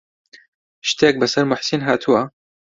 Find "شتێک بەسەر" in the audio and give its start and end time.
0.89-1.43